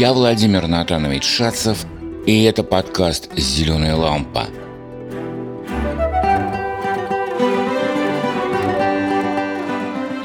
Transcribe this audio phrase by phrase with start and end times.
[0.00, 1.84] Я Владимир Натанович Шацев,
[2.24, 4.46] и это подкаст «Зеленая лампа».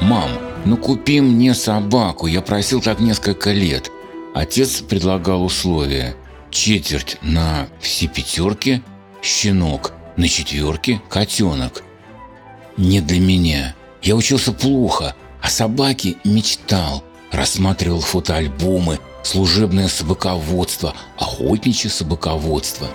[0.00, 0.30] «Мам,
[0.64, 3.90] ну купи мне собаку, я просил так несколько лет».
[4.34, 6.16] Отец предлагал условия.
[6.50, 8.80] Четверть на все пятерки,
[9.20, 11.82] щенок на четверке, котенок.
[12.78, 13.74] Не для меня.
[14.00, 17.04] Я учился плохо, о собаке мечтал.
[17.30, 22.88] Рассматривал фотоальбомы, служебное собаководство, охотничье собаководство.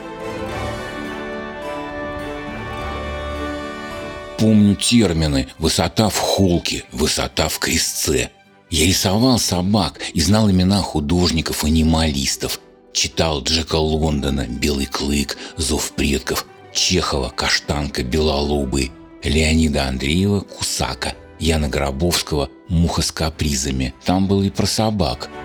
[4.40, 8.32] Помню термины «высота в холке», «высота в крестце».
[8.72, 12.60] Я рисовал собак и знал имена художников-анималистов.
[12.94, 18.92] Читал Джека Лондона, «Белый клык», «Зов предков», Чехова, «Каштанка», «Белолобый»,
[19.24, 23.94] Леонида Андреева, «Кусака», Яна Гробовского, «Муха с капризами».
[24.06, 25.30] Там было и про собак–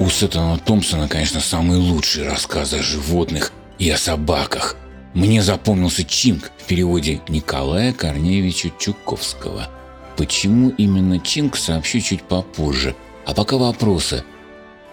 [0.00, 4.76] у Сеттона Томпсона, конечно, самые лучшие рассказы о животных и о собаках.
[5.12, 9.68] Мне запомнился Чинг в переводе Николая Корнеевича Чуковского.
[10.16, 12.96] Почему именно Чинг, сообщу чуть попозже.
[13.26, 14.24] А пока вопросы.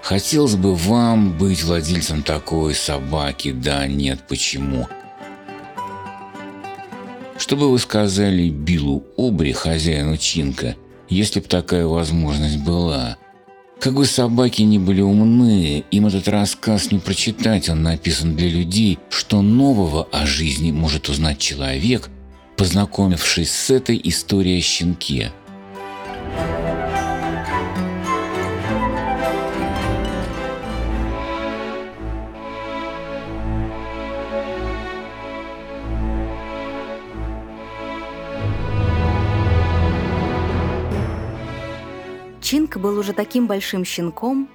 [0.02, 4.88] Хотелось бы вам быть владельцем такой собаки, да, нет, почему?
[7.38, 10.76] Что бы вы сказали Биллу Обри, хозяину Чинка,
[11.08, 13.16] если бы такая возможность была–
[13.80, 19.00] как бы собаки ни были умны, им этот рассказ не прочитать, он написан для людей,
[19.10, 22.10] что нового о жизни может узнать человек,
[22.56, 25.32] познакомившись с этой историей о щенке–
[42.78, 44.48] Был уже таким большим щенком,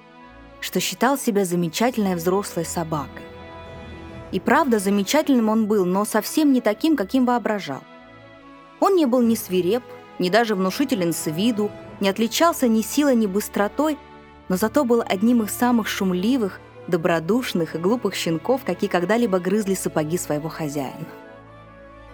[0.61, 3.21] что считал себя замечательной взрослой собакой.
[4.31, 7.81] И правда, замечательным он был, но совсем не таким, каким воображал.
[8.79, 9.83] Он не был ни свиреп,
[10.19, 11.69] ни даже внушителен с виду,
[11.99, 13.97] не отличался ни силой, ни быстротой,
[14.47, 20.17] но зато был одним из самых шумливых, добродушных и глупых щенков, какие когда-либо грызли сапоги
[20.17, 21.07] своего хозяина.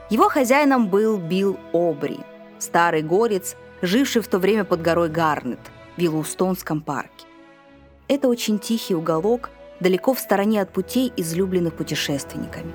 [0.10, 2.20] Его хозяином был Билл Обри,
[2.58, 5.60] старый горец– живший в то время под горой Гарнет
[6.08, 7.26] в парке.
[8.08, 9.50] Это очень тихий уголок,
[9.80, 12.74] далеко в стороне от путей, излюбленных путешественниками.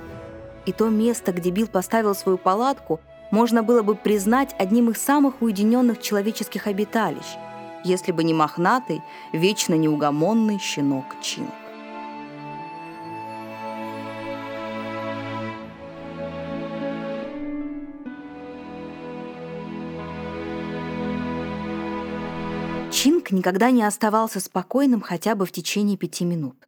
[0.65, 2.99] И то место, где Билл поставил свою палатку,
[3.31, 7.25] можно было бы признать одним из самых уединенных человеческих обиталищ,
[7.83, 9.01] если бы не мохнатый,
[9.33, 11.47] вечно неугомонный щенок Чин.
[23.25, 26.67] Чинг никогда не оставался спокойным хотя бы в течение пяти минут.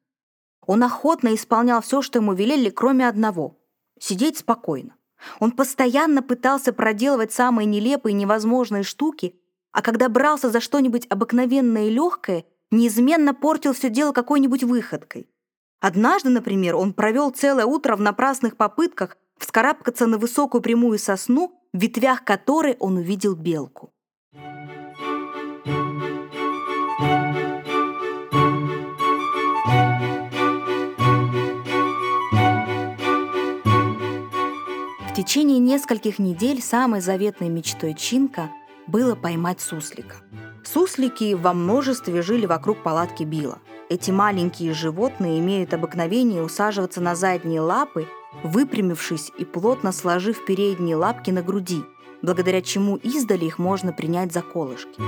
[0.65, 3.57] Он охотно исполнял все, что ему велели, кроме одного—
[3.99, 4.95] сидеть спокойно.
[5.39, 9.39] Он постоянно пытался проделывать самые нелепые и невозможные штуки,
[9.71, 15.29] а когда брался за что-нибудь обыкновенное и легкое, неизменно портил все дело какой-нибудь выходкой.
[15.79, 21.77] Однажды, например, он провел целое утро в напрасных попытках вскарабкаться на высокую прямую сосну, в
[21.77, 23.91] ветвях которой он увидел белку.
[35.27, 38.49] Течение нескольких недель самой заветной мечтой Чинка
[38.87, 40.15] было поймать суслика.
[40.63, 43.59] Суслики во множестве жили вокруг палатки Билла.
[43.89, 48.07] Эти маленькие животные имеют обыкновение усаживаться на задние лапы,
[48.41, 51.83] выпрямившись и плотно сложив передние лапки на груди,
[52.21, 55.01] благодаря чему издали их можно принять за колышки.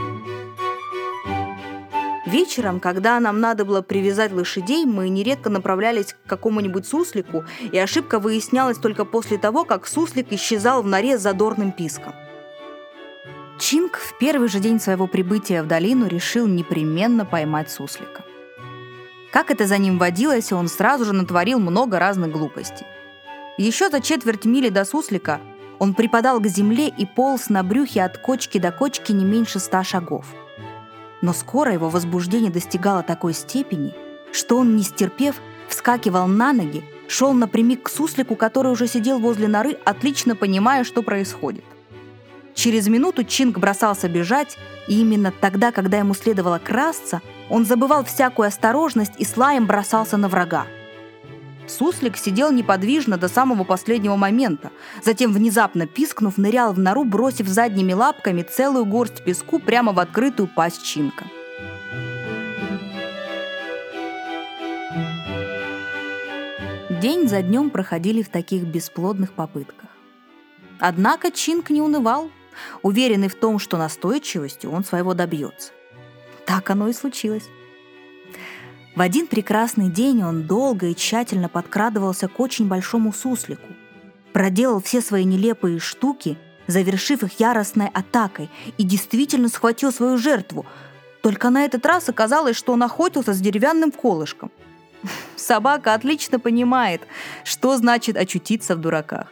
[2.29, 8.19] Вечером, когда нам надо было привязать лошадей, мы нередко направлялись к какому-нибудь суслику, и ошибка
[8.19, 12.13] выяснялась только после того, как суслик исчезал в норе с задорным писком.
[13.57, 18.23] Чинг в первый же день своего прибытия в долину решил непременно поймать суслика.
[19.31, 22.85] Как это за ним водилось, он сразу же натворил много разных глупостей.
[23.57, 25.41] Еще за четверть мили до суслика
[25.79, 29.83] он припадал к земле и полз на брюхе от кочки до кочки не меньше ста
[29.83, 30.27] шагов–
[31.21, 33.93] но скоро его возбуждение достигало такой степени,
[34.31, 35.35] что он, не стерпев,
[35.67, 41.01] вскакивал на ноги, шел напрямик к суслику, который уже сидел возле норы, отлично понимая, что
[41.01, 41.63] происходит.
[42.53, 44.57] Через минуту Чинг бросался бежать,
[44.87, 50.27] и именно тогда, когда ему следовало красться, он забывал всякую осторожность и слаем бросался на
[50.27, 50.65] врага.
[51.69, 54.71] Суслик сидел неподвижно до самого последнего момента,
[55.03, 60.47] затем, внезапно пискнув, нырял в нору, бросив задними лапками целую горсть песку прямо в открытую
[60.47, 61.25] пасть Чинка.
[67.01, 69.89] День за днем проходили в таких бесплодных попытках.
[70.79, 72.29] Однако Чинг не унывал,
[72.81, 75.71] уверенный в том, что настойчивостью он своего добьется.
[76.45, 77.47] Так оно и случилось.
[78.95, 83.67] В один прекрасный день он долго и тщательно подкрадывался к очень большому суслику,
[84.33, 86.37] проделал все свои нелепые штуки,
[86.67, 90.65] завершив их яростной атакой, и действительно схватил свою жертву.
[91.21, 94.51] Только на этот раз оказалось, что он охотился с деревянным колышком.
[95.35, 97.01] Собака отлично понимает,
[97.43, 99.27] что значит очутиться в дураках.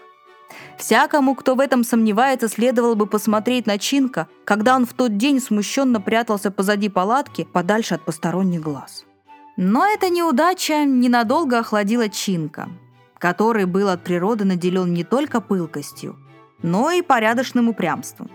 [0.77, 5.39] Всякому, кто в этом сомневается, следовало бы посмотреть на Чинка, когда он в тот день
[5.39, 9.06] смущенно прятался позади палатки, подальше от посторонних глаз.
[9.57, 12.69] Но эта неудача ненадолго охладила Чинка,
[13.17, 16.15] который был от природы наделен не только пылкостью,
[16.61, 18.29] но и порядочным упрямством.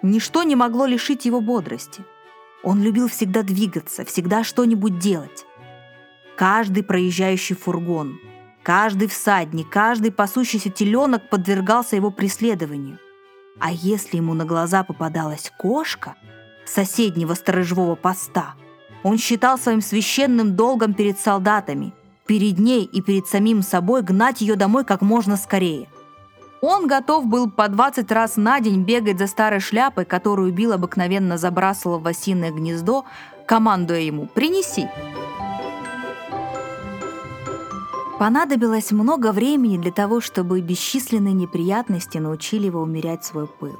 [0.00, 2.04] Ничто не могло лишить его бодрости.
[2.62, 5.44] Он любил всегда двигаться, всегда что-нибудь делать.
[6.36, 8.20] Каждый проезжающий фургон,
[8.62, 13.00] каждый всадник, каждый пасущийся теленок подвергался его преследованию.
[13.58, 16.14] А если ему на глаза попадалась кошка
[16.64, 18.54] соседнего сторожевого поста–
[19.04, 21.92] он считал своим священным долгом перед солдатами,
[22.26, 25.88] перед ней и перед самим собой гнать ее домой как можно скорее.
[26.62, 31.36] Он готов был по 20 раз на день бегать за старой шляпой, которую Билл обыкновенно
[31.36, 33.04] забрасывал в осиное гнездо,
[33.46, 34.88] командуя ему «Принеси!».
[38.18, 43.76] Понадобилось много времени для того, чтобы бесчисленные неприятности научили его умерять свой пыл.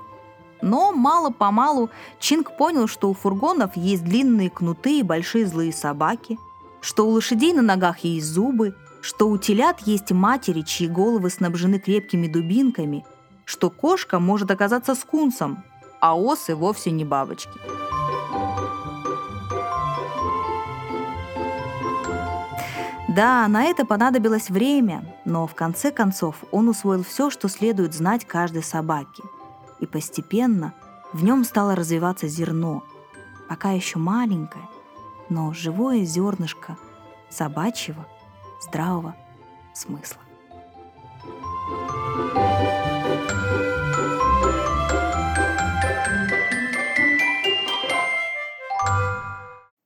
[0.63, 1.91] Но мало-помалу
[2.21, 6.39] Чинг понял, что у фургонов есть длинные кнуты и большие злые собаки,
[6.81, 11.79] что у лошадей на ногах есть зубы, что у телят есть матери, чьи головы снабжены
[11.79, 13.05] крепкими дубинками,
[13.45, 15.63] что кошка может оказаться скунсом,
[16.01, 17.59] а осы вовсе не бабочки.
[23.09, 28.25] Да, на это понадобилось время, но в конце концов он усвоил все, что следует знать
[28.25, 29.23] каждой собаке–
[29.85, 30.75] и постепенно
[31.13, 32.83] в нем стало развиваться зерно,
[33.49, 34.69] пока еще маленькое,
[35.29, 36.77] но живое зернышко
[37.31, 38.07] собачьего
[38.61, 39.15] здравого
[39.75, 40.21] смысла.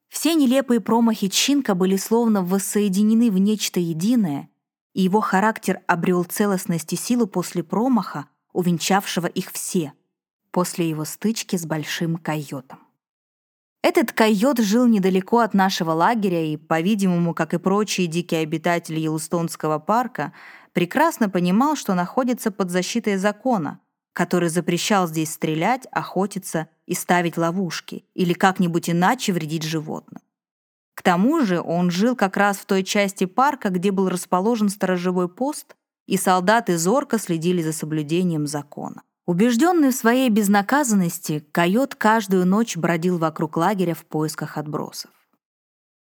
[0.08, 4.50] Все нелепые промахи Чинка были словно воссоединены в нечто единое,
[4.92, 9.92] и его характер обрел целостность и силу после промаха, увенчавшего их все,
[10.50, 12.80] после его стычки с большим койотом.
[13.82, 19.78] Этот койот жил недалеко от нашего лагеря и, по-видимому, как и прочие дикие обитатели Йеллоустонского
[19.78, 20.32] парка,
[20.72, 23.80] прекрасно понимал, что находится под защитой закона,
[24.12, 30.22] который запрещал здесь стрелять, охотиться и ставить ловушки или как-нибудь иначе вредить животным.
[30.94, 35.28] К тому же он жил как раз в той части парка, где был расположен сторожевой
[35.28, 35.76] пост,
[36.08, 39.02] и солдаты зорко следили за соблюдением закона.
[39.26, 45.10] Убежденный в своей безнаказанности, койот каждую ночь бродил вокруг лагеря в поисках отбросов.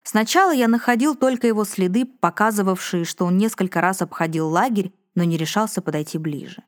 [0.03, 5.35] Сначала я находил только его следы, показывавшие, что он несколько раз обходил лагерь, но не
[5.35, 6.63] решался подойти ближе.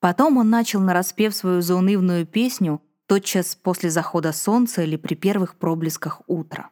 [0.00, 6.22] Потом он начал нараспев свою заунывную песню тотчас после захода солнца или при первых проблесках
[6.26, 6.70] утра.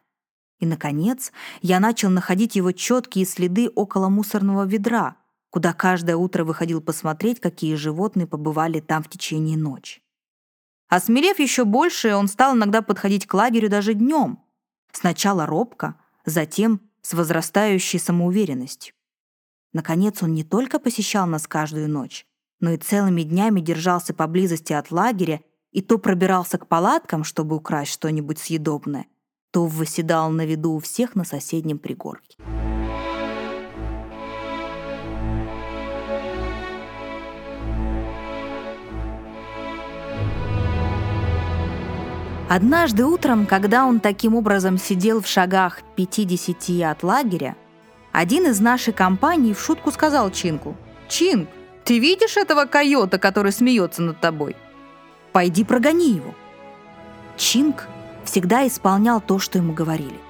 [0.58, 5.16] И, наконец, я начал находить его четкие следы около мусорного ведра,
[5.52, 10.00] куда каждое утро выходил посмотреть, какие животные побывали там в течение ночи.
[10.88, 14.40] Осмелев еще больше, он стал иногда подходить к лагерю даже днем.
[14.92, 18.94] Сначала робко, затем с возрастающей самоуверенностью.
[19.74, 22.26] Наконец, он не только посещал нас каждую ночь,
[22.60, 27.92] но и целыми днями держался поблизости от лагеря и то пробирался к палаткам, чтобы украсть
[27.92, 29.06] что-нибудь съедобное,
[29.50, 32.38] то восседал на виду у всех на соседнем пригорке.
[42.54, 47.56] Однажды утром, когда он таким образом сидел в шагах 50 от лагеря,
[48.12, 50.76] один из нашей компании в шутку сказал Чинку,
[51.08, 51.48] «Чинг,
[51.82, 54.54] ты видишь этого койота, который смеется над тобой?
[55.32, 56.34] Пойди прогони его».
[57.38, 57.88] Чинг
[58.26, 60.20] всегда исполнял то, что ему говорили.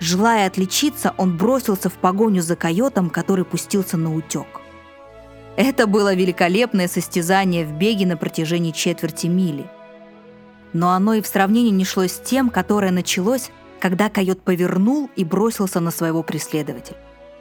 [0.00, 4.62] Желая отличиться, он бросился в погоню за койотом, который пустился на утек.
[5.56, 9.70] Это было великолепное состязание в беге на протяжении четверти мили–
[10.72, 15.24] но оно и в сравнении не шло с тем, которое началось, когда койот повернул и
[15.24, 16.96] бросился на своего преследователя.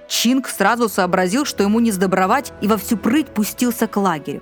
[0.08, 4.42] Чинг сразу сообразил, что ему не сдобровать, и во всю прыть пустился к лагерю.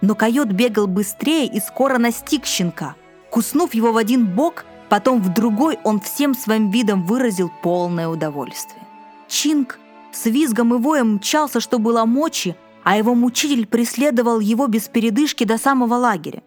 [0.00, 2.96] Но койот бегал быстрее и скоро настиг щенка.
[3.30, 8.82] Куснув его в один бок, потом в другой, он всем своим видом выразил полное удовольствие.
[9.28, 9.78] Чинг
[10.12, 15.44] с визгом и воем мчался, что было мочи, а его мучитель преследовал его без передышки
[15.44, 16.42] до самого лагеря.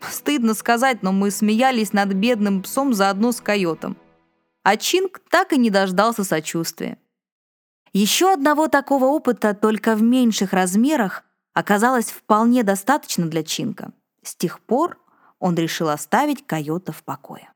[0.00, 3.96] Стыдно сказать, но мы смеялись над бедным псом заодно с койотом.
[4.62, 6.98] А Чинг так и не дождался сочувствия.
[7.92, 13.92] Еще одного такого опыта, только в меньших размерах, оказалось вполне достаточно для Чинка.
[14.22, 14.98] С тех пор
[15.38, 17.50] он решил оставить койота в покое.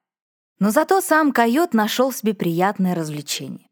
[0.59, 3.69] Но зато сам койот нашел себе приятное развлечение.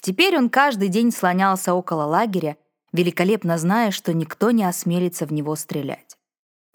[0.00, 2.56] Теперь он каждый день слонялся около лагеря,
[2.92, 6.17] великолепно зная, что никто не осмелится в него стрелять.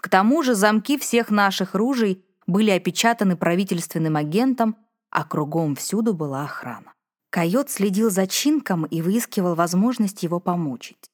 [0.03, 4.75] К тому же замки всех наших ружей были опечатаны правительственным агентом,
[5.09, 6.93] а кругом всюду была охрана.
[7.29, 11.09] Койот следил за Чинком и выискивал возможность его помучить.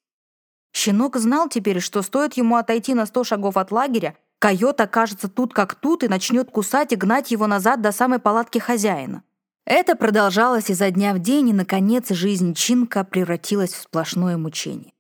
[0.74, 5.54] Щенок знал теперь, что стоит ему отойти на сто шагов от лагеря, койот окажется тут
[5.54, 9.22] как тут и начнет кусать и гнать его назад до самой палатки хозяина.
[9.66, 14.94] Это продолжалось изо дня в день, и, наконец, жизнь Чинка превратилась в сплошное мучение.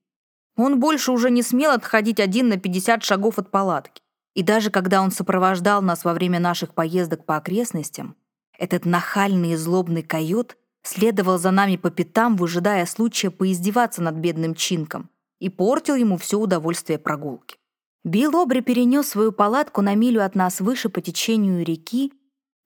[0.61, 4.01] Он больше уже не смел отходить один на 50 шагов от палатки.
[4.35, 8.17] И даже когда он сопровождал нас во время наших поездок по окрестностям,
[8.57, 14.53] этот нахальный и злобный койот следовал за нами по пятам, выжидая случая поиздеваться над бедным
[14.53, 17.55] Чинком, и портил ему все удовольствие прогулки.
[18.03, 22.11] Билл Обри перенес свою палатку на милю от нас выше по течению реки,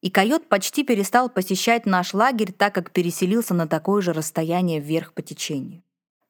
[0.02, 5.14] и койот почти перестал посещать наш лагерь, так как переселился на такое же расстояние вверх
[5.14, 5.83] по течению.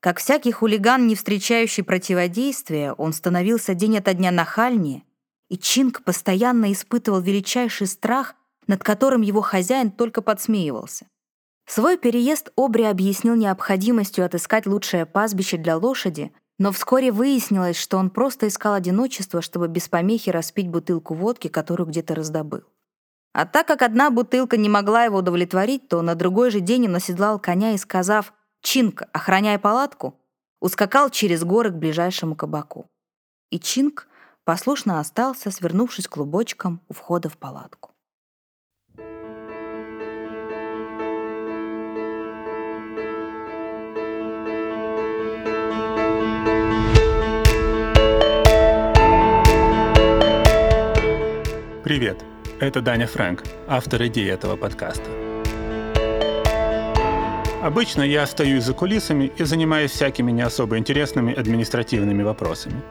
[0.03, 5.03] Как всякий хулиган, не встречающий противодействия, он становился день ото дня нахальнее,
[5.47, 8.35] и Чинг постоянно испытывал величайший страх,
[8.67, 11.05] над которым его хозяин только подсмеивался.
[11.67, 18.09] Свой переезд Обри объяснил необходимостью отыскать лучшее пастбище для лошади, но вскоре выяснилось, что он
[18.09, 22.63] просто искал одиночество, чтобы без помехи распить бутылку водки, которую где-то раздобыл.
[23.31, 26.95] А так как одна бутылка не могла его удовлетворить, то на другой же день он
[26.97, 28.33] оседлал коня и, сказав
[28.63, 30.19] «Чинк, охраняй палатку»,
[30.61, 32.89] ускакал через горы к ближайшему кабаку.
[33.51, 34.07] И Чинк
[34.45, 37.91] послушно остался, свернувшись клубочком у входа в палатку.
[51.83, 52.23] Привет,
[52.61, 55.22] это Даня Фрэнк, автор идеи этого подкаста.
[57.63, 62.81] Обычно я остаюсь за кулисами и занимаюсь всякими не особо интересными административными вопросами.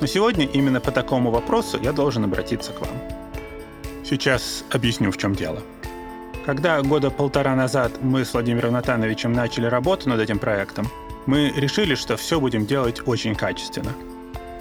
[0.00, 2.90] Но сегодня именно по такому вопросу я должен обратиться к вам.
[4.04, 5.62] Сейчас объясню, в чем дело.
[6.44, 10.88] Когда года полтора назад мы с Владимиром Натановичем начали работу над этим проектом,
[11.26, 13.92] мы решили, что все будем делать очень качественно–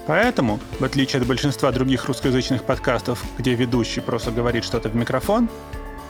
[0.08, 5.48] Поэтому, в отличие от большинства других русскоязычных подкастов, где ведущий просто говорит что-то в микрофон,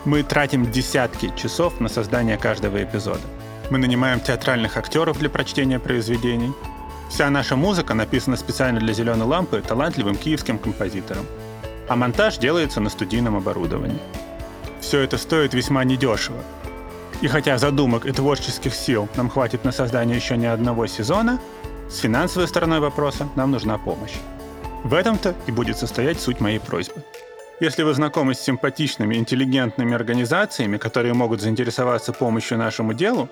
[0.04, 3.20] мы тратим десятки часов на создание каждого эпизода.
[3.70, 6.52] Мы нанимаем театральных актеров для прочтения произведений.
[7.08, 11.26] Вся наша музыка написана специально для «Зеленой лампы» талантливым киевским композитором.
[11.88, 14.00] А монтаж делается на студийном оборудовании.
[14.80, 16.42] Все это стоит весьма недешево.
[17.20, 21.38] И хотя задумок и творческих сил нам хватит на создание еще ни одного сезона,
[21.88, 24.14] с финансовой стороной вопроса нам нужна помощь.
[24.82, 27.04] В этом-то и будет состоять суть моей просьбы.
[27.62, 33.28] Если вы знакомы с симпатичными, интеллигентными организациями, которые могут заинтересоваться помощью нашему делу,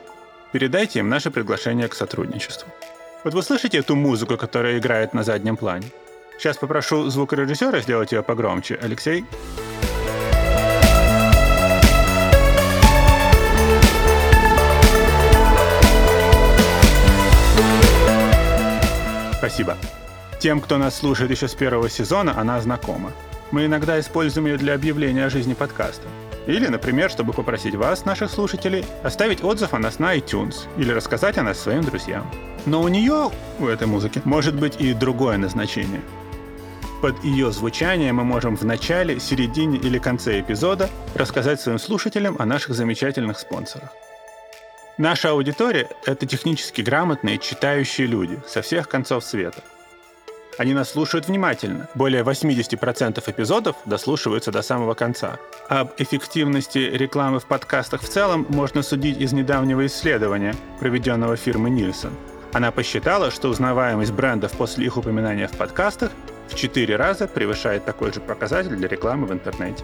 [0.53, 2.71] передайте им наше приглашение к сотрудничеству.
[3.25, 5.89] Вот вы слышите эту музыку, которая играет на заднем плане?
[6.39, 8.79] Сейчас попрошу звукорежиссера сделать ее погромче.
[8.81, 9.25] Алексей?
[19.39, 19.77] Спасибо.
[20.39, 23.13] Тем, кто нас слушает еще с первого сезона, она знакома.
[23.51, 26.07] Мы иногда используем ее для объявления о жизни подкаста.
[26.47, 31.37] Или, например, чтобы попросить вас, наших слушателей, оставить отзыв о нас на iTunes или рассказать
[31.39, 32.31] о нас своим друзьям.
[32.67, 36.01] Но у нее, у этой музыки, может быть и другое назначение.
[37.03, 42.45] Под ее звучание мы можем в начале, середине или конце эпизода рассказать своим слушателям о
[42.45, 43.91] наших замечательных спонсорах.
[44.99, 49.63] Наша аудитория— это технически грамотные, читающие люди со всех концов света.
[50.61, 51.89] Они нас слушают внимательно.
[51.95, 55.39] Более 80% эпизодов дослушиваются до самого конца.
[55.71, 62.13] Об эффективности рекламы в подкастах в целом можно судить из недавнего исследования, проведенного фирмой Нильсон.
[62.53, 66.11] Она посчитала, что узнаваемость брендов после их упоминания в подкастах
[66.51, 69.83] в 4 раза превышает такой же показатель для рекламы в интернете.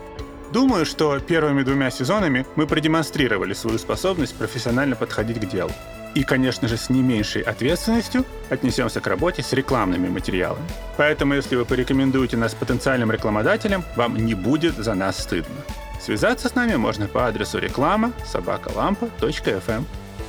[0.53, 5.73] Думаю, что первыми двумя сезонами мы продемонстрировали свою способность профессионально подходить к делу.
[6.17, 10.65] И, конечно же, с не меньшей ответственностью отнесемся к работе с рекламными материалами.
[10.97, 15.55] Поэтому, если вы порекомендуете нас потенциальным рекламодателям, вам не будет за нас стыдно.
[16.01, 19.85] Связаться с нами можно по адресу реклама собакалампа.фм.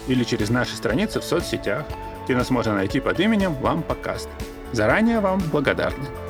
[0.09, 1.85] или через наши страницы в соцсетях,
[2.25, 4.27] где нас можно найти под именем «Вам Покаст».
[4.73, 6.26] Заранее вам благодарны.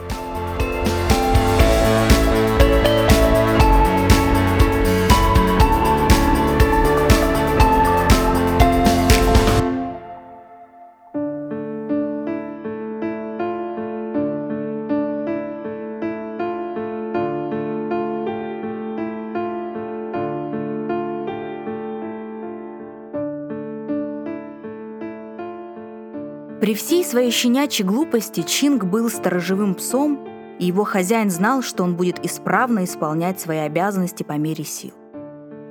[26.67, 30.27] При всей своей щенячьей глупости Чинг был сторожевым псом,
[30.59, 34.91] и его хозяин знал, что он будет исправно исполнять свои обязанности по мере сил.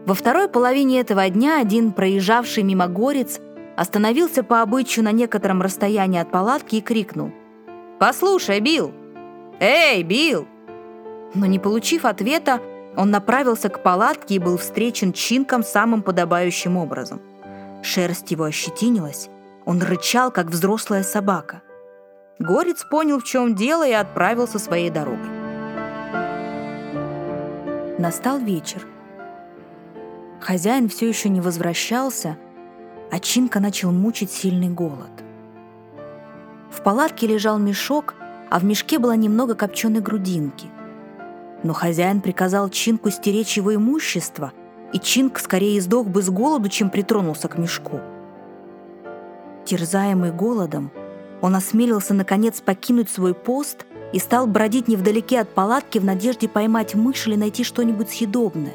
[0.07, 3.41] Во второй половине этого дня один проезжавший мимо горец
[3.77, 7.31] остановился по обычаю на некотором расстоянии от палатки и крикнул
[7.99, 8.95] «Послушай, Билл!
[9.61, 10.47] Эй, Билл!»
[11.35, 12.63] Но не получив ответа,
[12.97, 17.21] он направился к палатке и был встречен Чинком самым подобающим образом.
[17.83, 19.29] Шерсть его ощетинилась,
[19.67, 21.61] он рычал, как взрослая собака.
[22.39, 25.29] Горец понял, в чем дело, и отправился своей дорогой.
[27.99, 28.87] Настал вечер.
[30.41, 32.39] Хозяин все еще не возвращался,
[33.11, 35.11] а Чинка начал мучить сильный голод.
[36.71, 38.15] В палатке лежал мешок,
[38.51, 40.69] а в мешке было немного копченой грудинки.
[41.65, 44.53] Но хозяин приказал Чинку стеречь его имущество,
[44.93, 48.01] и Чинк скорее сдох бы с голоду, чем притронулся к мешку.
[49.67, 50.93] Терзаемый голодом,
[51.41, 56.95] он осмелился наконец покинуть свой пост и стал бродить невдалеке от палатки в надежде поймать
[56.95, 58.75] мышь или найти что-нибудь съедобное.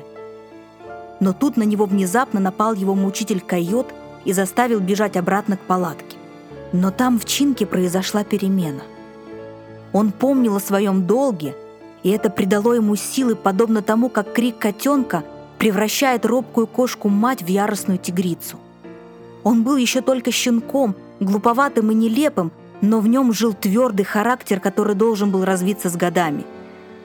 [1.21, 3.87] Но тут на него внезапно напал его мучитель койот
[4.25, 6.17] и заставил бежать обратно к палатке.
[6.73, 8.83] Но там в Чинке произошла перемена.
[9.93, 11.55] Он помнил о своем долге,
[12.03, 15.23] и это придало ему силы, подобно тому, как крик котенка
[15.57, 18.59] превращает робкую кошку-мать в яростную тигрицу–
[19.43, 22.51] он был еще только щенком, глуповатым и нелепым,
[22.81, 26.45] но в нем жил твердый характер, который должен был развиться с годами.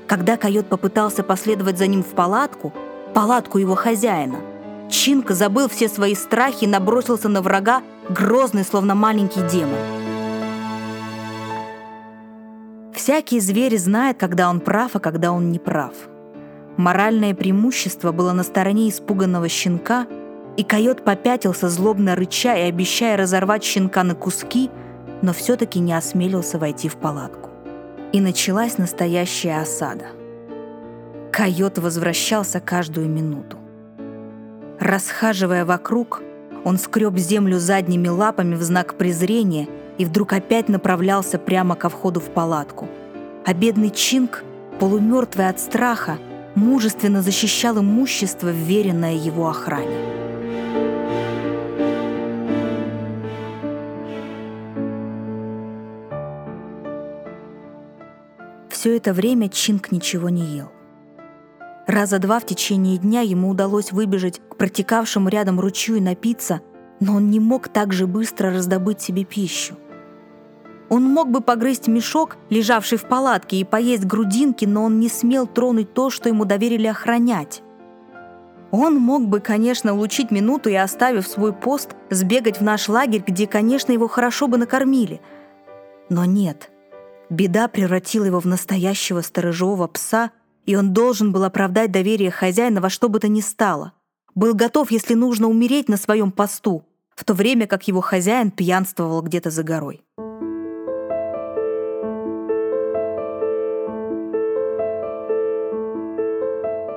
[0.07, 2.73] Когда койот попытался последовать за ним в палатку,
[3.15, 4.37] палатку его хозяина,
[4.89, 9.79] Чинка забыл все свои страхи и набросился на врага, грозный, словно маленький демон.
[12.95, 15.93] Всякий зверь знает, когда он прав, а когда он не прав.
[16.77, 20.07] Моральное преимущество было на стороне испуганного щенка–
[20.57, 24.71] и койот попятился, злобно рыча и обещая разорвать щенка на куски,
[25.23, 27.51] но все-таки не осмелился войти в палатку.
[28.13, 30.07] И началась настоящая осада.
[31.33, 33.59] Койот возвращался каждую минуту.
[34.81, 36.23] Расхаживая вокруг,
[36.65, 42.21] он скреб землю задними лапами в знак презрения и вдруг опять направлялся прямо ко входу
[42.21, 42.89] в палатку.
[43.45, 44.45] А бедный Чинг,
[44.79, 46.19] полумертвый от страха,
[46.55, 49.97] мужественно защищал имущество, вверенное его охране.
[58.87, 60.71] Все это время Чинг ничего не ел.
[61.89, 66.61] Раза два в течение дня ему удалось выбежать к протекавшему рядом ручью и напиться,
[67.01, 69.75] но он не мог так же быстро раздобыть себе пищу.
[70.89, 75.49] Он мог бы погрызть мешок, лежавший в палатке, и поесть грудинки, но он не смел
[75.49, 77.63] тронуть то, что ему доверили охранять.
[78.71, 83.49] Он мог бы, конечно, улучить минуту и, оставив свой пост, сбегать в наш лагерь, где,
[83.49, 85.21] конечно, его хорошо бы накормили.
[86.09, 86.71] Но нет—
[87.29, 90.31] Беда превратила его в настоящего сторожевого пса,
[90.65, 93.93] и он должен был оправдать доверие хозяина во что бы то ни стало.
[94.35, 96.85] Был готов, если нужно, умереть на своем посту,
[97.15, 100.03] в то время как его хозяин пьянствовал где-то за горой.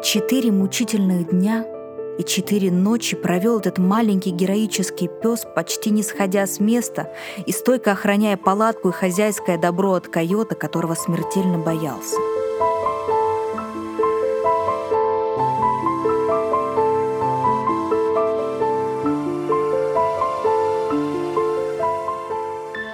[0.03, 1.65] Четыре мучительных дня—
[2.19, 7.11] и четыре ночи провел этот маленький героический пес, почти не сходя с места
[7.45, 12.17] и стойко охраняя палатку и хозяйское добро от койота, которого смертельно боялся.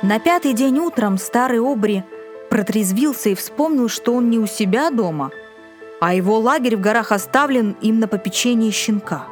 [0.03, 2.03] На пятый день утром старый Обри
[2.51, 5.31] протрезвился и вспомнил, что он не у себя дома—
[6.05, 9.25] а его лагерь в горах оставлен им на попечение щенка.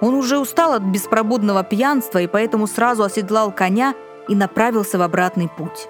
[0.00, 3.96] Он уже устал от беспробудного пьянства и поэтому сразу оседлал коня
[4.28, 5.88] и направился в обратный путь.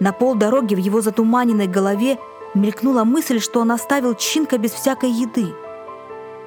[0.00, 2.16] На полдороги в его затуманенной голове
[2.54, 5.52] мелькнула мысль, что он оставил Чинка без всякой еды.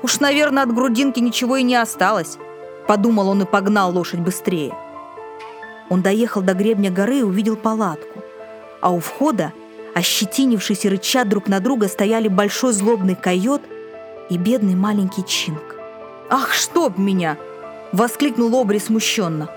[0.01, 2.39] «Уж, наверное, от грудинки ничего и не осталось»,—
[2.87, 4.73] подумал он и погнал лошадь быстрее.
[5.87, 8.23] Он доехал до гребня горы и увидел палатку,
[8.81, 9.53] а у входа
[9.93, 13.61] Ощетинившись и рыча друг на друга стояли большой злобный койот
[14.29, 15.75] и бедный маленький Чинг.
[16.29, 17.37] «Ах, чтоб меня!»
[17.91, 19.49] Воскликнул Обри смущенно.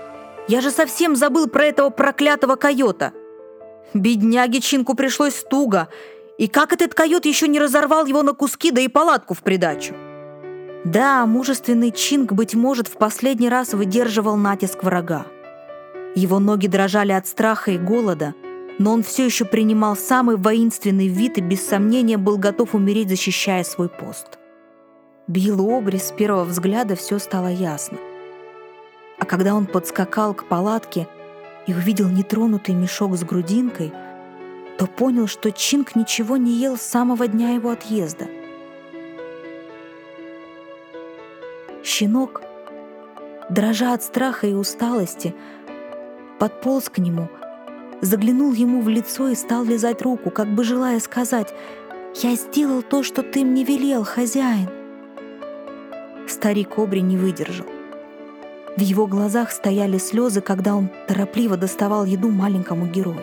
[0.47, 3.13] «Я же совсем забыл про этого проклятого койота!»
[3.95, 5.87] Бедняге Чинку пришлось туго.
[6.37, 9.95] И как этот койот еще не разорвал его на куски, да и палатку в придачу?
[10.85, 15.25] Да, мужественный Чинг, быть может, в последний раз выдерживал натиск врага.
[16.15, 18.35] Его ноги дрожали от страха и голода,
[18.79, 23.63] но он все еще принимал самый воинственный вид и без сомнения был готов умереть, защищая
[23.63, 24.37] свой пост.
[25.27, 27.97] Биллу Обри с первого взгляда все стало ясно.
[29.19, 31.07] А когда он подскакал к палатке
[31.65, 33.91] и увидел нетронутый мешок с грудинкой,
[34.77, 38.27] то понял, что Чинг ничего не ел с самого дня его отъезда.
[41.83, 42.41] Щенок,
[43.49, 45.33] дрожа от страха и усталости,
[46.37, 47.27] подполз к нему,
[48.01, 51.53] заглянул ему в лицо и стал лизать руку, как бы желая сказать
[52.15, 54.69] «Я сделал то, что ты мне велел, хозяин».
[56.27, 57.65] Старик Обри не выдержал.
[58.75, 63.21] В его глазах стояли слезы, когда он торопливо доставал еду маленькому герою.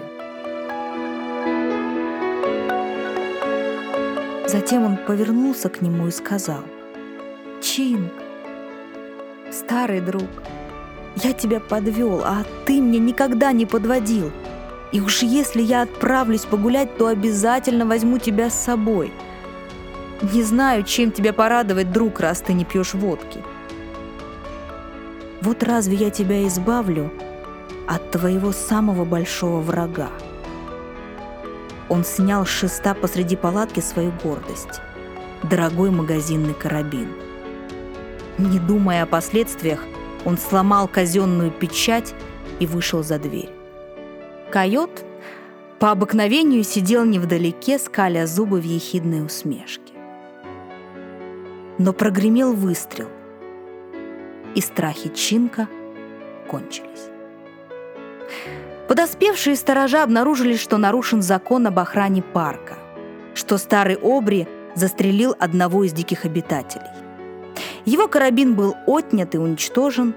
[4.48, 6.62] Затем он повернулся к нему и сказал,
[7.62, 8.12] «Чинг,
[9.52, 10.28] старый друг,
[11.16, 14.32] я тебя подвел, а ты мне никогда не подводил.
[14.94, 19.12] И уж если я отправлюсь погулять, то обязательно возьму тебя с собой.
[20.22, 23.42] Не знаю, чем тебя порадовать, друг, раз ты не пьешь водки.
[25.40, 27.12] Вот разве я тебя избавлю
[27.88, 30.10] от твоего самого большого врага?
[31.88, 34.80] Он снял с шеста посреди палатки свою гордость.
[35.42, 37.08] Дорогой магазинный карабин.
[38.38, 39.80] Не думая о последствиях,
[40.24, 42.14] он сломал казенную печать
[42.60, 43.63] и вышел за дверь.
[44.50, 45.04] Койот
[45.80, 49.94] по обыкновению сидел невдалеке, скаля зубы в ехидной усмешке.
[51.78, 53.08] Но прогремел выстрел,
[54.54, 55.68] и страхи Чинка
[56.48, 57.08] кончились.
[58.88, 62.74] Подоспевшие сторожа обнаружили, что нарушен закон об охране парка,
[63.34, 66.90] что старый Обри застрелил одного из диких обитателей.
[67.84, 70.14] Его карабин был отнят и уничтожен,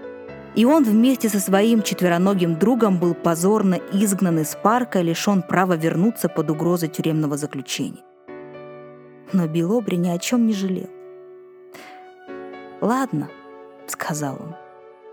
[0.58, 5.74] и он вместе со своим четвероногим другом был позорно изгнан из парка и лишен права
[5.74, 8.04] вернуться под угрозой тюремного заключения.
[9.34, 10.89] Но Белобри ни о чем не жалел.
[12.82, 13.30] «Ладно»,—
[13.88, 14.56] сказал он,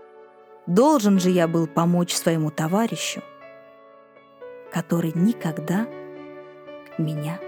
[0.65, 3.21] —«должен же я был помочь своему товарищу,
[4.73, 5.85] который никогда
[6.97, 7.39] меня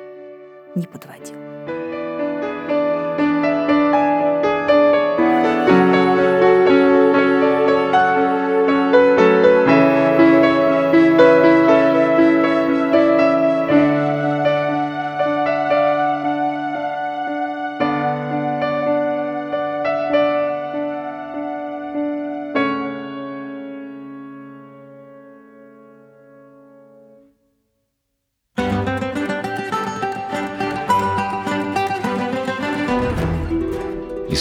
[0.75, 1.46] не подводил».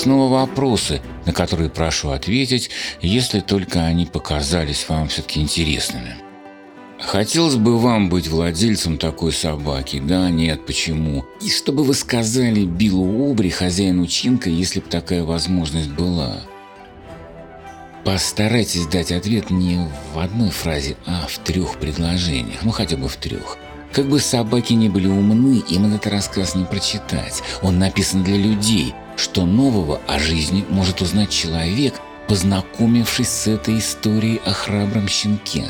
[0.07, 6.15] Снова вопросы, на которые прошу ответить, если только они показались вам все-таки интересными.
[7.01, 11.25] Хотелось бы вам быть владельцем такой собаки, да, нет, почему?
[11.43, 16.37] И чтобы вы сказали Биллу Обри, хозяину Чинка, если бы такая возможность была.
[18.05, 23.17] Постарайтесь дать ответ не в одной фразе, а в трех предложениях, ну хотя бы в
[23.17, 23.59] трех.
[23.91, 27.43] Как бы собаки не были умны, им этот рассказ не прочитать.
[27.61, 31.95] Он написан для людей– что нового о жизни может узнать человек,
[32.29, 35.65] познакомившись с этой историей о храбром щенке.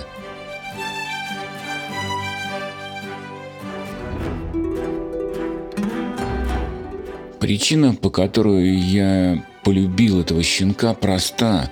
[7.40, 11.70] Причина, по которой я полюбил этого щенка, проста.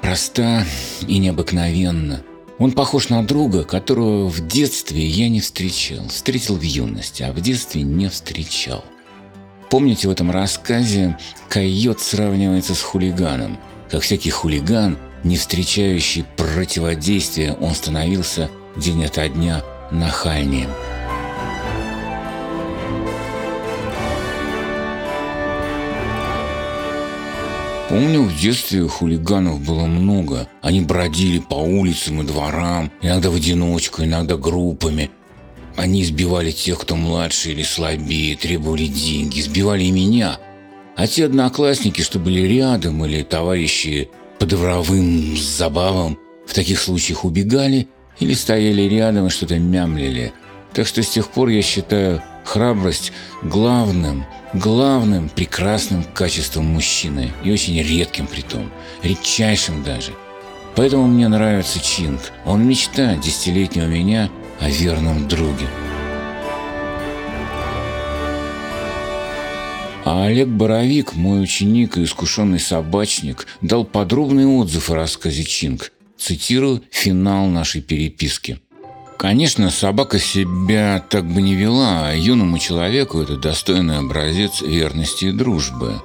[0.00, 0.64] Проста
[1.06, 2.22] и необыкновенна.
[2.58, 6.06] Он похож на друга, которого в детстве я не встречал.
[6.08, 8.84] Встретил в юности, а в детстве не встречал.
[9.70, 11.16] Помните, в этом рассказе
[11.50, 13.58] койот сравнивается с хулиганом.
[13.90, 20.68] Как всякий хулиган, не встречающий противодействия, он становился день ото дня нахальнее.
[27.88, 30.46] Помню, в детстве хулиганов было много.
[30.60, 35.10] Они бродили по улицам и дворам, иногда в одиночку, иногда группами,
[35.78, 40.38] они избивали тех, кто младше или слабее, требовали деньги, избивали и меня.
[40.96, 44.10] А те одноклассники, что были рядом, или товарищи
[44.40, 47.86] по дворовым забавам, в таких случаях убегали
[48.18, 50.32] или стояли рядом и что-то мямлили.
[50.74, 53.12] Так что с тех пор, я считаю, храбрость
[53.44, 58.68] главным, главным прекрасным качеством мужчины и очень редким при том,
[59.04, 60.10] редчайшим даже.
[60.74, 62.20] Поэтому мне нравится Чинг.
[62.44, 64.28] Он мечта десятилетнего меня
[64.60, 65.68] о верном друге.
[70.04, 75.92] А Олег Боровик, мой ученик и искушенный собачник, дал подробный отзыв о рассказе Чинг.
[76.16, 78.58] Цитирую финал нашей переписки.
[79.18, 85.32] Конечно, собака себя так бы не вела, а юному человеку это достойный образец верности и
[85.32, 86.00] дружбы.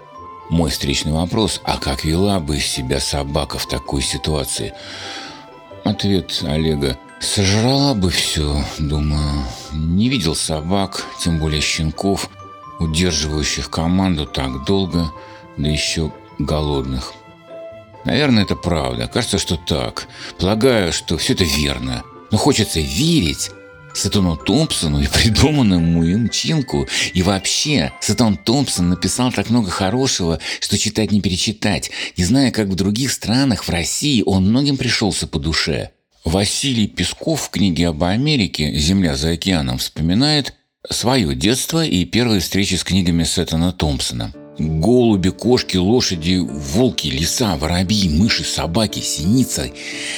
[0.49, 4.73] Мой встречный вопрос– а как вела бы себя собака в такой ситуации?
[5.83, 9.45] Ответ Олега– сожрала бы все, думаю.
[9.71, 12.29] Не видел собак, тем более щенков,
[12.79, 15.11] удерживающих команду так долго,
[15.57, 17.13] да еще голодных.
[18.05, 19.07] Наверное, это правда.
[19.07, 20.07] Кажется, что так.
[20.37, 22.03] Полагаю, что все это верно.
[22.31, 23.49] Но хочется верить
[23.93, 26.87] Сатану Томпсону и придуманному им Чинку.
[27.13, 31.91] И вообще, Сатан Томпсон написал так много хорошего, что читать не перечитать.
[32.17, 35.91] Не знаю, как в других странах, в России он многим пришелся по душе.
[36.23, 40.53] Василий Песков в книге об Америке «Земля за океаном» вспоминает
[40.89, 48.07] свое детство и первые встречи с книгами Сеттона Томпсона– Голуби, кошки, лошади, волки, лиса, воробьи,
[48.07, 49.71] мыши, собаки, синица.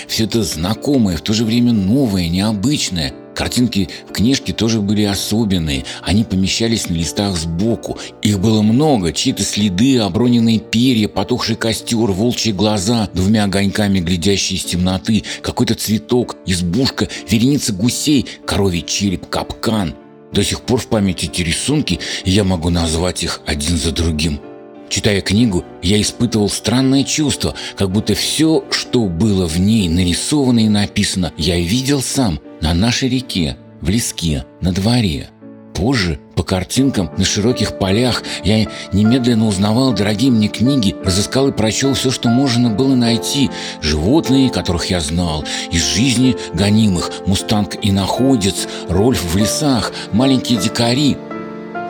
[0.08, 3.14] Все это знакомое, в то же время новое, необычное.
[3.36, 5.84] Картинки в книжке тоже были особенные.
[6.02, 8.00] Они помещались на листах сбоку.
[8.22, 9.12] Их было много.
[9.12, 16.38] Чьи-то следы, оброненные перья, потухший костер, волчьи глаза, двумя огоньками глядящие из темноты, какой-то цветок,
[16.46, 19.94] избушка, вереница гусей, коровий череп, капкан–
[20.36, 24.42] до сих пор в памяти эти рисунки, я могу назвать их один за другим.
[24.90, 30.70] Читая книгу, я испытывал странное чувство, как будто все, что было в ней нарисовано и
[30.70, 35.30] написано, я видел сам на нашей реке, в леске, на дворе.
[35.74, 41.94] Позже, по картинкам на широких полях, я немедленно узнавал дорогие мне книги, разыскал и прочел
[41.94, 43.50] все, что можно было найти.
[43.82, 51.18] Животные, которых я знал, из жизни гонимых, мустанг и находец, Рольф в лесах, маленькие дикари–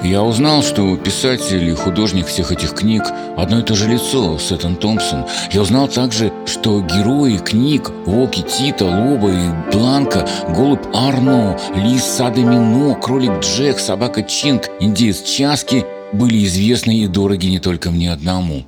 [0.03, 3.03] я узнал, что писатель и художник всех этих книг–
[3.37, 5.25] одно и то же лицо, Сеттон Томпсон.
[5.51, 12.95] Я узнал также, что герои книг– волки Тита, Лоба и Бланка, голубь Арно, лис Садамино,
[12.95, 18.65] кролик Джек, собака Чинг, индеец Часки– были известны и дороги не только мне одному.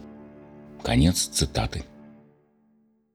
[0.83, 1.83] Конец цитаты.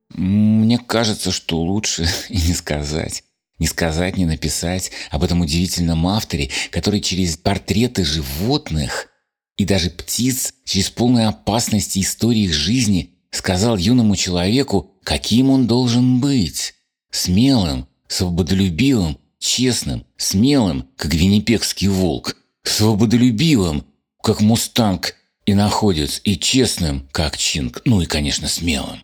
[0.09, 3.23] Мне кажется, что лучше и не сказать.
[3.59, 9.09] Не сказать, не написать об этом удивительном авторе, который через портреты животных
[9.57, 16.19] и даже птиц, через полную опасности истории их жизни сказал юному человеку, каким он должен
[16.19, 16.73] быть.
[17.11, 23.85] Смелым, свободолюбивым, честным, смелым, как виннипекский волк, свободолюбивым,
[24.21, 29.03] как мустанг и находец, и честным, как чинг, ну и, конечно, смелым.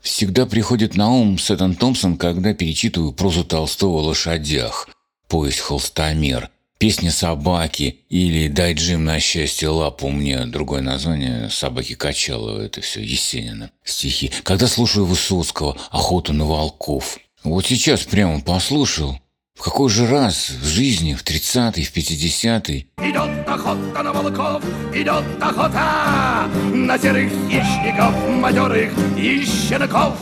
[0.00, 4.88] Всегда приходит на ум Сэттон Томпсон, когда перечитываю прозу Толстого о лошадях.
[5.28, 12.60] Повесть «Холстомер», песня «Собаки» или «Дай Джим на счастье лапу» мне другое название «Собаки Качалова»–
[12.62, 13.70] это все Есенина.
[13.84, 14.32] Стихи.
[14.42, 17.18] Когда слушаю Высоцкого «Охоту на волков».
[17.44, 19.18] Вот сейчас прямо послушал–
[19.60, 22.86] в какой же раз в жизни, в 30-й, в 50-й?
[22.96, 30.16] Идет охота на волков, идет охота На серых хищников, матерых и щенков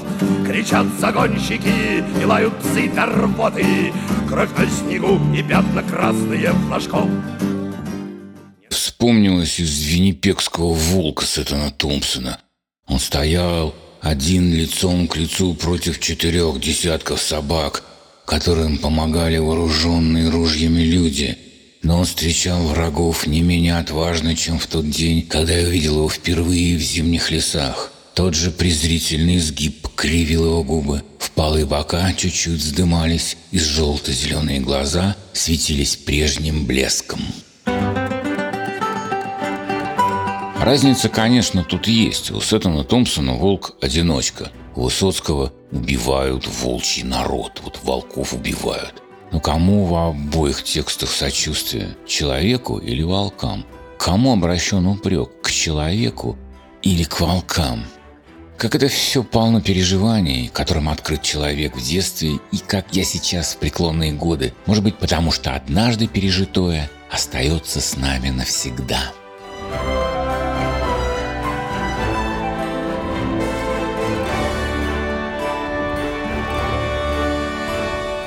[0.44, 3.92] Кричат загонщики и лают псы до рвоты
[4.28, 7.08] Кровь на снегу и пятна красные флажков
[8.70, 12.40] Вспомнилось из Виннипекского волка Сеттона Томпсона.
[12.88, 17.84] Он стоял один лицом к лицу против четырех десятков собак–
[18.28, 21.38] которым помогали вооруженные ружьями люди.
[21.82, 26.08] Но он встречал врагов не менее отважно, чем в тот день, когда я увидел его
[26.10, 27.90] впервые в зимних лесах.
[28.14, 35.96] Тот же презрительный сгиб кривил его губы, впалые бока чуть-чуть вздымались, и желто-зеленые глаза светились
[35.96, 37.20] прежним блеском.
[40.60, 42.30] Разница, конечно, тут есть.
[42.30, 44.50] У Сеттона Томпсона волк– одиночка.
[44.78, 47.60] Высоцкого убивают волчий народ.
[47.64, 49.02] Вот волков убивают.
[49.32, 51.96] Но кому в обоих текстах сочувствие?
[52.06, 53.66] Человеку или волкам?
[53.98, 55.30] кому обращен упрек?
[55.42, 56.38] К человеку
[56.82, 57.84] или к волкам?
[58.56, 63.58] Как это все полно переживаний, которым открыт человек в детстве и как я сейчас в
[63.58, 64.54] преклонные годы.
[64.66, 69.12] Может быть, потому что однажды пережитое остается с нами навсегда.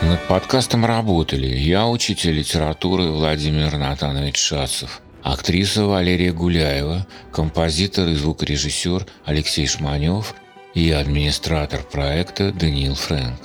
[0.01, 9.05] Над подкастом работали я, учитель литературы Владимир Натанович Шацев, актриса Валерия Гуляева, композитор и звукорежиссер
[9.25, 10.33] Алексей Шманев
[10.73, 13.39] и администратор проекта Даниил Фрэнк.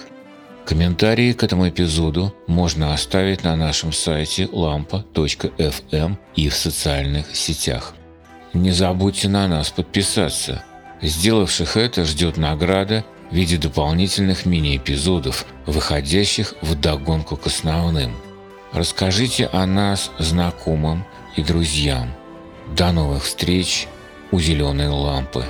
[0.64, 7.94] Комментарии к этому эпизоду можно оставить на нашем сайте lampa.fm и в социальных сетях.
[8.54, 10.64] Не забудьте на нас подписаться.
[11.02, 18.14] Сделавших это ждет награда в виде дополнительных мини-эпизодов, выходящих в догонку к основным.
[18.72, 21.04] Расскажите о нас знакомым
[21.36, 22.12] и друзьям.
[22.76, 23.88] До новых встреч
[24.30, 25.44] у зеленой лампы.